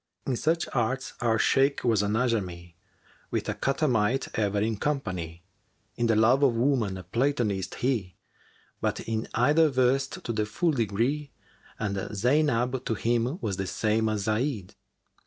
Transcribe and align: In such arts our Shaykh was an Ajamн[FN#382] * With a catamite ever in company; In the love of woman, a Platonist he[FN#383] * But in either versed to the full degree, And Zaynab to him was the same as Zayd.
In 0.25 0.35
such 0.35 0.67
arts 0.73 1.13
our 1.21 1.37
Shaykh 1.37 1.83
was 1.83 2.01
an 2.01 2.13
Ajamн[FN#382] 2.13 2.73
* 3.01 3.29
With 3.29 3.47
a 3.47 3.53
catamite 3.53 4.29
ever 4.33 4.59
in 4.59 4.77
company; 4.77 5.43
In 5.95 6.07
the 6.07 6.15
love 6.15 6.41
of 6.41 6.55
woman, 6.55 6.97
a 6.97 7.03
Platonist 7.03 7.75
he[FN#383] 7.81 8.13
* 8.47 8.81
But 8.81 8.99
in 9.01 9.27
either 9.35 9.69
versed 9.69 10.23
to 10.23 10.31
the 10.33 10.47
full 10.47 10.71
degree, 10.71 11.29
And 11.77 11.97
Zaynab 11.97 12.83
to 12.83 12.95
him 12.95 13.37
was 13.41 13.57
the 13.57 13.67
same 13.67 14.09
as 14.09 14.21
Zayd. 14.23 14.73